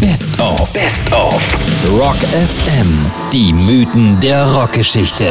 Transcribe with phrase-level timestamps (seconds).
[0.00, 0.72] Best of.
[0.72, 1.56] Best of.
[1.90, 2.86] Rock FM.
[3.32, 5.24] Die Mythen der Rockgeschichte.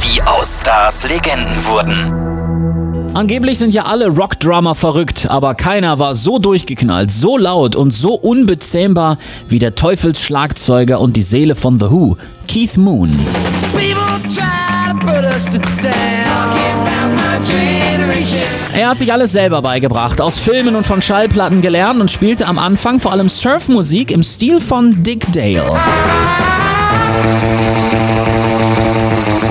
[0.00, 3.14] Wie aus Stars Legenden wurden.
[3.14, 8.14] Angeblich sind ja alle Rockdrummer verrückt, aber keiner war so durchgeknallt, so laut und so
[8.14, 9.18] unbezähmbar
[9.48, 12.16] wie der Teufelsschlagzeuger und die Seele von The Who,
[12.48, 13.10] Keith Moon.
[18.76, 22.58] Er hat sich alles selber beigebracht, aus Filmen und von Schallplatten gelernt und spielte am
[22.58, 25.64] Anfang vor allem Surfmusik im Stil von Dick Dale.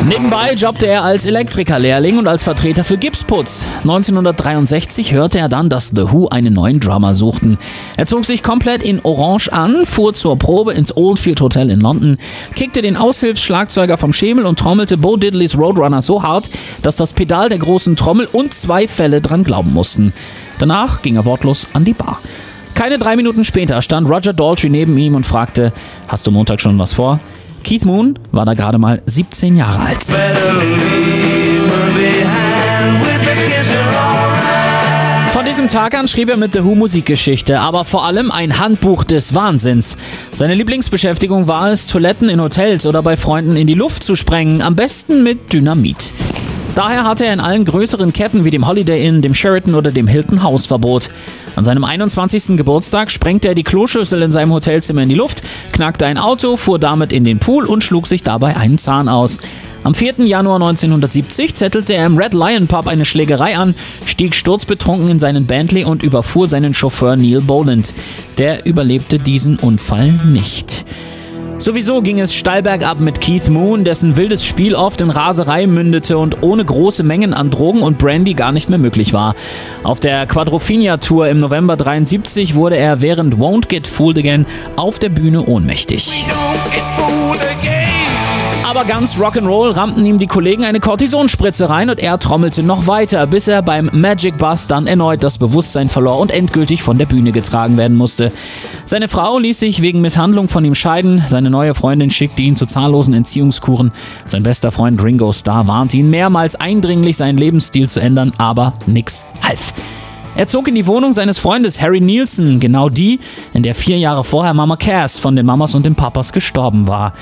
[0.08, 3.66] Nebenbei jobbte er als Elektrikerlehrling und als Vertreter für Gipsputz.
[3.80, 7.58] 1963 hörte er dann, dass The Who einen neuen Drummer suchten.
[7.98, 12.18] Er zog sich komplett in Orange an, fuhr zur Probe ins Oldfield Hotel in London,
[12.54, 16.52] kickte den Aushilfsschlagzeuger vom Schemel und trommelte Bo Diddleys Roadrunner so hart,
[16.84, 20.14] dass das Pedal der großen Trommel und zwei Fälle dran glauben mussten.
[20.59, 22.20] Danach ging er wortlos an die Bar.
[22.76, 25.73] Keine drei Minuten später stand Roger Daltrey neben ihm und fragte,
[26.08, 27.20] hast du Montag schon was vor?
[27.65, 30.05] Keith Moon war da gerade mal 17 Jahre alt.
[35.31, 39.03] Von diesem Tag an schrieb er mit The Who Musikgeschichte, aber vor allem ein Handbuch
[39.03, 39.97] des Wahnsinns.
[40.31, 44.61] Seine Lieblingsbeschäftigung war es, Toiletten in Hotels oder bei Freunden in die Luft zu sprengen,
[44.61, 46.13] am besten mit Dynamit.
[46.75, 50.07] Daher hatte er in allen größeren Ketten wie dem Holiday Inn, dem Sheraton oder dem
[50.07, 51.09] Hilton Hausverbot.
[51.56, 52.58] An seinem 21.
[52.58, 56.80] Geburtstag sprengte er die Kloschüssel in seinem Hotelzimmer in die Luft, knackte ein Auto, fuhr
[56.80, 59.39] damit in den Pool und schlug sich dabei einen Zahn aus.
[59.84, 60.25] Am 4.
[60.25, 63.75] Januar 1970 zettelte er im Red Lion Pub eine Schlägerei an,
[64.06, 67.94] stieg sturzbetrunken in seinen Bentley und überfuhr seinen Chauffeur Neil Boland.
[68.38, 70.86] Der überlebte diesen Unfall nicht.
[71.58, 76.17] Sowieso ging es steil bergab mit Keith Moon, dessen wildes Spiel oft in Raserei mündete
[76.17, 79.36] und ohne große Mengen an Drogen und Brandy gar nicht mehr möglich war.
[79.81, 85.09] Auf der Quadrophenia-Tour im November 73 wurde er während Won't Get Fooled Again auf der
[85.09, 86.25] Bühne ohnmächtig.
[88.76, 93.25] Aber ganz Rock'n'Roll rammten ihm die Kollegen eine Kortisonspritze rein und er trommelte noch weiter,
[93.25, 97.31] bis er beim Magic Bus dann erneut das Bewusstsein verlor und endgültig von der Bühne
[97.31, 98.34] getragen werden musste.
[98.84, 102.66] Seine Frau ließ sich wegen Misshandlung von ihm scheiden, seine neue Freundin schickte ihn zu
[102.66, 103.94] zahllosen Entziehungskuren,
[104.28, 109.25] sein bester Freund Ringo Starr warnte ihn mehrmals eindringlich, seinen Lebensstil zu ändern, aber nix
[109.41, 109.74] half.
[110.35, 113.22] Er zog in die Wohnung seines Freundes Harry Nielsen, genau die,
[113.53, 117.14] in der vier Jahre vorher Mama Cass von den Mamas und den Papas gestorben war.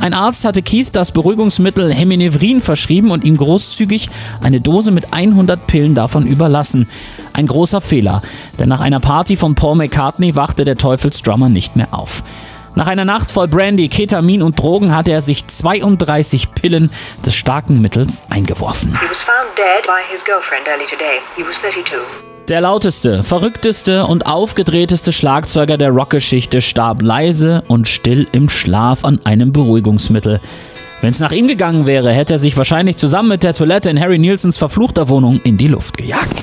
[0.00, 4.08] Ein Arzt hatte Keith das Beruhigungsmittel Heminevrin verschrieben und ihm großzügig
[4.42, 6.88] eine Dose mit 100 Pillen davon überlassen.
[7.32, 8.22] Ein großer Fehler,
[8.58, 12.22] denn nach einer Party von Paul McCartney wachte der Teufelsdrummer nicht mehr auf.
[12.74, 16.90] Nach einer Nacht voll Brandy, Ketamin und Drogen hatte er sich 32 Pillen
[17.24, 18.98] des starken Mittels eingeworfen.
[19.00, 21.20] He was found dead by his girlfriend early today.
[21.36, 22.35] He was 32.
[22.48, 29.18] Der lauteste, verrückteste und aufgedrehteste Schlagzeuger der Rockgeschichte starb leise und still im Schlaf an
[29.24, 30.38] einem Beruhigungsmittel.
[31.00, 33.98] Wenn es nach ihm gegangen wäre, hätte er sich wahrscheinlich zusammen mit der Toilette in
[33.98, 36.40] Harry Nielsens verfluchter Wohnung in die Luft gejagt.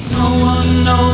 [0.84, 1.14] No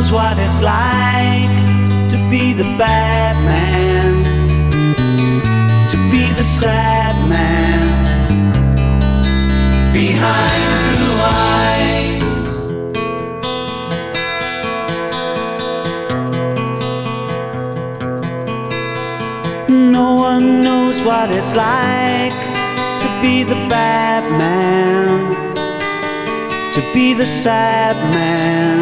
[20.02, 22.40] No one knows what it's like
[23.02, 25.20] to be the bad man,
[26.74, 28.78] to be the sad man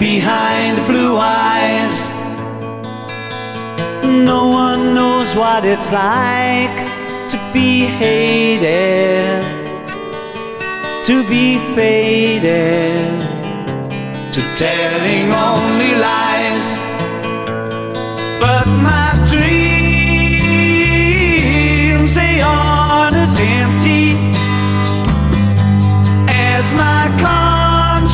[0.00, 1.96] behind the blue eyes.
[4.02, 6.76] No one knows what it's like
[7.32, 9.44] to be hated,
[11.04, 11.46] to be
[11.76, 13.20] faded,
[14.34, 16.66] to telling only lies.
[18.40, 19.09] But my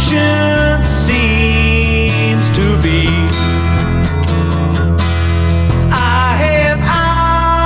[0.09, 3.09] conscience seems to be.
[5.91, 6.79] I have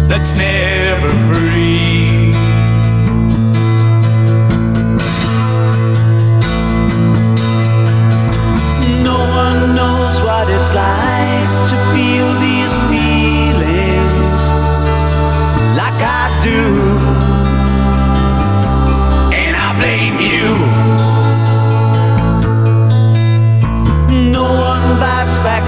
[0.08, 2.17] that's never free.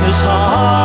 [0.02, 0.79] his heart.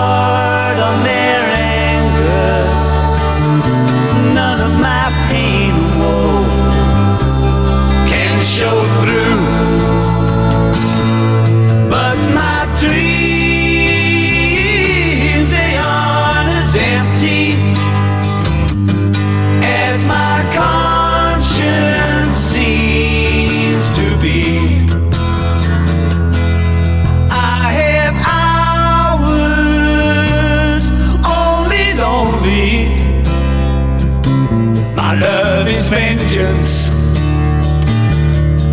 [36.36, 36.90] His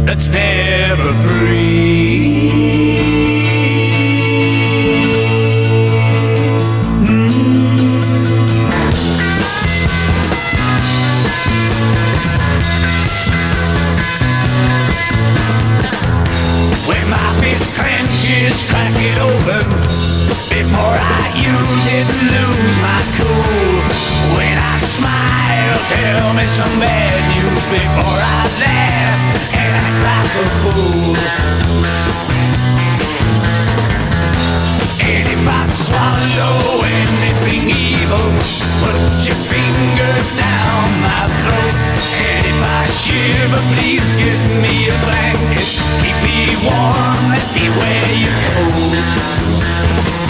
[0.04, 2.50] that's never free.
[16.84, 19.70] When my fist clenches, crack it open
[20.50, 24.36] before I use it and lose my cool.
[24.36, 30.46] When I smile, tell me some bad news before I laugh and act like a
[30.60, 31.16] fool.
[35.02, 38.28] And if I swallow anything evil,
[38.82, 41.76] put your finger down my throat.
[42.30, 45.68] And if I shiver, please give me a blanket.
[46.02, 50.21] Keep me warm, let me wear your coat.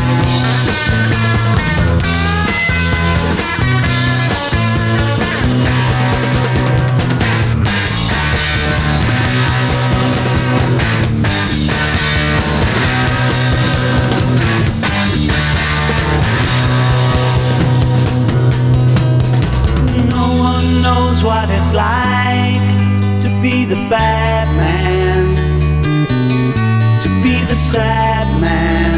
[27.02, 28.94] To be the sad man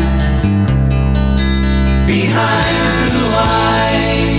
[2.06, 4.33] behind blue eyes.